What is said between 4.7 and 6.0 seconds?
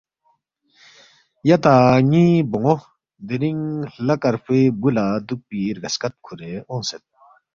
بُو لہ دُوکپی رگہ